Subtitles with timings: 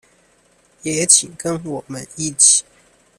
[0.81, 2.63] 也請跟我們一起